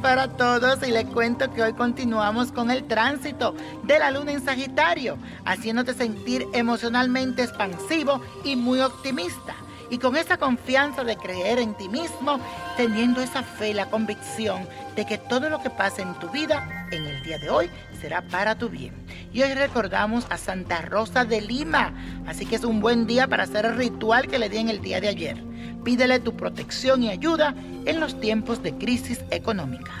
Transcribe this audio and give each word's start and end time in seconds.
para 0.00 0.26
todos. 0.26 0.82
Y 0.86 0.90
les 0.90 1.04
cuento 1.04 1.48
que 1.52 1.62
hoy 1.62 1.72
continuamos 1.74 2.50
con 2.50 2.70
el 2.70 2.84
tránsito 2.88 3.54
de 3.84 4.00
la 4.00 4.10
luna 4.10 4.32
en 4.32 4.44
Sagitario, 4.44 5.16
haciéndote 5.44 5.94
sentir 5.94 6.48
emocionalmente 6.52 7.44
expansivo 7.44 8.20
y 8.42 8.56
muy 8.56 8.80
optimista. 8.80 9.54
Y 9.88 9.98
con 9.98 10.16
esa 10.16 10.36
confianza 10.36 11.04
de 11.04 11.16
creer 11.16 11.60
en 11.60 11.74
ti 11.74 11.88
mismo, 11.88 12.40
teniendo 12.76 13.20
esa 13.20 13.44
fe, 13.44 13.72
la 13.72 13.88
convicción 13.88 14.66
de 14.96 15.06
que 15.06 15.18
todo 15.18 15.48
lo 15.48 15.62
que 15.62 15.70
pase 15.70 16.02
en 16.02 16.14
tu 16.14 16.28
vida 16.30 16.88
en 16.90 17.04
el 17.04 17.22
día 17.22 17.38
de 17.38 17.50
hoy 17.50 17.70
será 18.00 18.20
para 18.22 18.56
tu 18.56 18.68
bien. 18.68 18.94
Y 19.32 19.42
hoy 19.42 19.54
recordamos 19.54 20.26
a 20.28 20.38
Santa 20.38 20.82
Rosa 20.82 21.24
de 21.24 21.40
Lima, 21.40 21.92
así 22.26 22.46
que 22.46 22.56
es 22.56 22.64
un 22.64 22.80
buen 22.80 23.06
día 23.06 23.28
para 23.28 23.44
hacer 23.44 23.64
el 23.64 23.76
ritual 23.76 24.26
que 24.26 24.40
le 24.40 24.48
di 24.48 24.58
en 24.58 24.70
el 24.70 24.82
día 24.82 25.00
de 25.00 25.08
ayer. 25.08 25.51
Pídele 25.84 26.20
tu 26.20 26.36
protección 26.36 27.02
y 27.02 27.10
ayuda 27.10 27.54
en 27.84 28.00
los 28.00 28.20
tiempos 28.20 28.62
de 28.62 28.74
crisis 28.74 29.20
económica. 29.30 29.92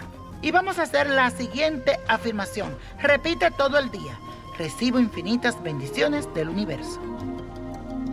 Y 0.42 0.50
vamos 0.50 0.78
a 0.78 0.82
hacer 0.82 1.08
la 1.08 1.30
siguiente 1.30 1.98
afirmación. 2.08 2.76
Repite 3.00 3.50
todo 3.50 3.78
el 3.78 3.90
día. 3.90 4.18
Recibo 4.58 4.98
infinitas 4.98 5.62
bendiciones 5.62 6.32
del 6.34 6.48
universo. 6.48 7.00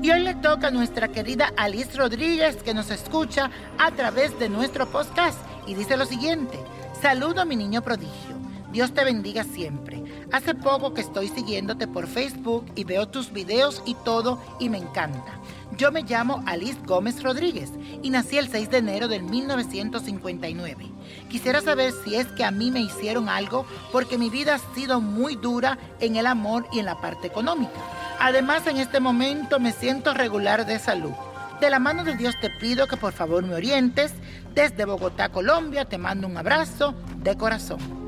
Y 0.02 0.12
hoy 0.12 0.22
le 0.22 0.36
toca 0.36 0.68
a 0.68 0.72
nuestra 0.72 1.10
querida 1.10 1.52
Alice 1.58 1.98
Rodríguez 1.98 2.64
que 2.64 2.74
nos 2.74 2.90
escucha 2.90 3.52
a 3.78 3.92
través 3.92 4.38
de 4.40 4.48
nuestro 4.48 4.90
podcast 4.90 5.38
y 5.68 5.74
dice 5.74 5.98
lo 5.98 6.06
siguiente. 6.06 6.58
Saludo 7.02 7.42
a 7.42 7.46
mi 7.46 7.56
niño 7.56 7.82
prodigio. 7.82 8.38
Dios 8.72 8.94
te 8.94 9.04
bendiga 9.04 9.44
siempre. 9.44 9.99
Hace 10.32 10.54
poco 10.54 10.94
que 10.94 11.02
estoy 11.02 11.28
siguiéndote 11.28 11.88
por 11.88 12.06
Facebook 12.06 12.64
y 12.76 12.84
veo 12.84 13.08
tus 13.08 13.32
videos 13.32 13.82
y 13.86 13.96
todo 13.96 14.40
y 14.60 14.70
me 14.70 14.78
encanta. 14.78 15.40
Yo 15.76 15.92
me 15.92 16.04
llamo 16.04 16.44
Alice 16.46 16.78
Gómez 16.86 17.24
Rodríguez 17.24 17.72
y 18.04 18.12
nací 18.12 18.38
el 18.38 18.48
6 18.48 18.70
de 18.70 18.78
enero 18.78 19.08
del 19.08 19.24
1959. 19.24 20.86
Quisiera 21.30 21.62
saber 21.62 21.94
si 22.04 22.16
es 22.16 22.28
que 22.28 22.44
a 22.44 22.52
mí 22.52 22.70
me 22.70 22.80
hicieron 22.80 23.28
algo 23.28 23.66
porque 23.92 24.20
mi 24.20 24.30
vida 24.30 24.56
ha 24.56 24.76
sido 24.76 25.02
muy 25.02 25.36
dura 25.36 25.80
en 26.00 26.16
el 26.16 26.28
amor 26.28 26.68
y 26.72 26.80
en 26.80 26.86
la 26.86 27.02
parte 27.02 27.26
económica. 27.26 27.80
Además, 28.20 28.68
en 28.68 28.78
este 28.78 29.00
momento 29.00 29.60
me 29.60 29.72
siento 29.72 30.14
regular 30.14 30.68
de 30.68 30.78
salud. 30.78 31.14
De 31.60 31.72
la 31.72 31.80
mano 31.80 32.04
de 32.04 32.16
Dios 32.16 32.36
te 32.40 32.52
pido 32.52 32.86
que 32.86 32.98
por 32.98 33.14
favor 33.14 33.44
me 33.44 33.56
orientes. 33.56 34.14
Desde 34.54 34.86
Bogotá, 34.86 35.30
Colombia, 35.30 35.86
te 35.86 35.98
mando 35.98 36.28
un 36.28 36.38
abrazo 36.38 36.94
de 37.18 37.36
corazón. 37.36 37.99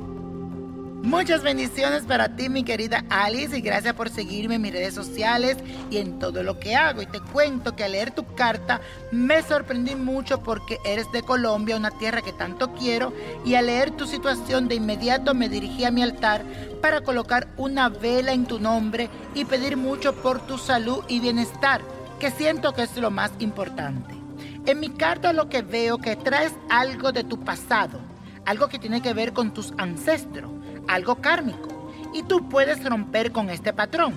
Muchas 1.03 1.41
bendiciones 1.41 2.03
para 2.03 2.35
ti, 2.35 2.47
mi 2.47 2.63
querida 2.63 3.03
Alice, 3.09 3.57
y 3.57 3.61
gracias 3.61 3.95
por 3.95 4.09
seguirme 4.09 4.55
en 4.55 4.61
mis 4.61 4.71
redes 4.71 4.93
sociales 4.93 5.57
y 5.89 5.97
en 5.97 6.19
todo 6.19 6.43
lo 6.43 6.59
que 6.59 6.75
hago. 6.75 7.01
Y 7.01 7.07
te 7.07 7.19
cuento 7.19 7.75
que 7.75 7.83
al 7.83 7.93
leer 7.93 8.11
tu 8.11 8.23
carta 8.35 8.81
me 9.11 9.41
sorprendí 9.41 9.95
mucho 9.95 10.43
porque 10.43 10.77
eres 10.85 11.11
de 11.11 11.23
Colombia, 11.23 11.75
una 11.75 11.89
tierra 11.89 12.21
que 12.21 12.31
tanto 12.31 12.73
quiero, 12.75 13.13
y 13.43 13.55
al 13.55 13.65
leer 13.65 13.89
tu 13.89 14.05
situación 14.05 14.67
de 14.67 14.75
inmediato 14.75 15.33
me 15.33 15.49
dirigí 15.49 15.85
a 15.85 15.91
mi 15.91 16.03
altar 16.03 16.43
para 16.83 17.01
colocar 17.01 17.47
una 17.57 17.89
vela 17.89 18.31
en 18.31 18.45
tu 18.45 18.59
nombre 18.59 19.09
y 19.33 19.43
pedir 19.45 19.77
mucho 19.77 20.13
por 20.13 20.45
tu 20.45 20.59
salud 20.59 21.03
y 21.07 21.19
bienestar, 21.19 21.81
que 22.19 22.29
siento 22.29 22.73
que 22.73 22.83
es 22.83 22.95
lo 22.97 23.09
más 23.09 23.31
importante. 23.39 24.13
En 24.67 24.79
mi 24.79 24.89
carta 24.89 25.33
lo 25.33 25.49
que 25.49 25.63
veo 25.63 25.97
que 25.97 26.15
traes 26.15 26.53
algo 26.69 27.11
de 27.11 27.23
tu 27.23 27.39
pasado, 27.39 28.10
algo 28.51 28.67
que 28.67 28.79
tiene 28.79 29.01
que 29.01 29.13
ver 29.13 29.33
con 29.33 29.53
tus 29.53 29.73
ancestros 29.77 30.51
algo 30.87 31.15
kármico. 31.15 31.69
Y 32.13 32.23
tú 32.23 32.47
puedes 32.49 32.83
romper 32.83 33.31
con 33.31 33.49
este 33.49 33.73
patrón. 33.73 34.13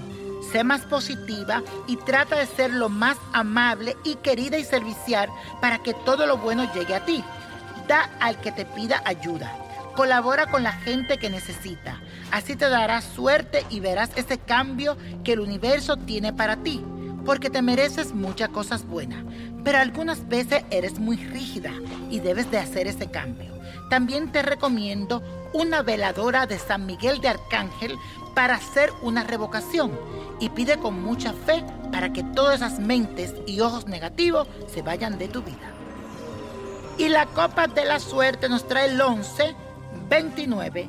Sé 0.53 0.65
más 0.65 0.83
positiva 0.83 1.63
y 1.87 1.97
trata 1.97 2.37
de 2.37 2.47
ser 2.47 2.73
lo 2.73 2.89
más 2.89 3.17
amable 3.33 3.97
y 4.05 4.17
querida 4.17 4.59
y 4.59 4.65
servicial 4.65 5.31
para 5.61 5.79
que 5.79 5.95
todo 5.95 6.27
lo 6.27 6.39
bueno 6.39 6.71
llegue 6.75 6.95
a 6.95 7.05
ti. 7.05 7.25
Da 7.89 8.11
al 8.21 8.41
que 8.41 8.53
te 8.53 8.65
pida 8.65 9.03
ayuda. 9.05 9.57
Colabora 9.97 10.47
con 10.51 10.65
la 10.65 10.73
gente 10.73 11.19
que 11.19 11.31
necesita. 11.31 12.01
Así 12.33 12.57
te 12.57 12.69
dará 12.69 13.01
suerte 13.01 13.65
y 13.71 13.81
verás 13.81 14.11
ese 14.17 14.39
cambio 14.39 14.97
que 15.23 15.35
el 15.35 15.41
universo 15.41 15.97
tiene 15.97 16.33
para 16.33 16.57
ti. 16.57 16.85
Porque 17.25 17.51
te 17.51 17.63
mereces 17.63 18.15
muchas 18.15 18.51
cosas 18.51 18.87
buenas. 18.87 19.25
Pero 19.65 19.79
algunas 19.79 20.29
veces 20.29 20.65
eres 20.71 20.99
muy 20.99 21.17
rígida 21.17 21.73
y 22.11 22.21
debes 22.21 22.51
de 22.51 22.59
hacer 22.59 22.87
ese 22.87 23.11
cambio. 23.11 23.53
También 23.91 24.33
te 24.33 24.43
recomiendo 24.43 25.23
una 25.53 25.83
veladora 25.83 26.47
de 26.47 26.59
San 26.59 26.87
Miguel 26.87 27.21
de 27.21 27.29
Arcángel 27.29 27.97
para 28.35 28.57
hacer 28.57 28.91
una 29.03 29.23
revocación 29.23 29.93
y 30.41 30.49
pide 30.49 30.79
con 30.79 31.03
mucha 31.03 31.33
fe 31.33 31.65
para 31.93 32.13
que 32.13 32.23
todas 32.23 32.57
esas 32.57 32.79
mentes 32.81 33.35
y 33.47 33.61
ojos 33.61 33.87
negativos 33.87 34.49
se 34.67 34.83
vayan 34.83 35.19
de 35.19 35.29
tu 35.29 35.43
vida. 35.43 35.73
Y 36.99 37.09
la 37.09 37.27
copa 37.27 37.67
de 37.67 37.85
la 37.85 38.01
suerte 38.01 38.49
nos 38.49 38.67
trae 38.67 38.91
el 38.91 39.01
11, 39.01 39.55
29, 40.09 40.89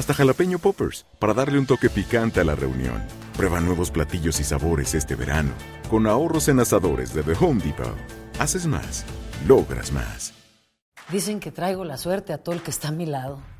hasta 0.00 0.14
jalapeño 0.14 0.58
poppers, 0.58 1.04
para 1.18 1.34
darle 1.34 1.58
un 1.58 1.66
toque 1.66 1.90
picante 1.90 2.40
a 2.40 2.44
la 2.44 2.54
reunión. 2.54 3.02
Prueba 3.36 3.60
nuevos 3.60 3.90
platillos 3.90 4.40
y 4.40 4.44
sabores 4.44 4.94
este 4.94 5.14
verano, 5.14 5.50
con 5.90 6.06
ahorros 6.06 6.48
en 6.48 6.58
asadores 6.58 7.12
de 7.12 7.22
The 7.22 7.34
Home 7.38 7.62
Depot. 7.62 7.94
Haces 8.38 8.66
más, 8.66 9.04
logras 9.46 9.92
más. 9.92 10.32
Dicen 11.12 11.38
que 11.38 11.52
traigo 11.52 11.84
la 11.84 11.98
suerte 11.98 12.32
a 12.32 12.38
todo 12.38 12.54
el 12.54 12.62
que 12.62 12.70
está 12.70 12.88
a 12.88 12.92
mi 12.92 13.04
lado. 13.04 13.40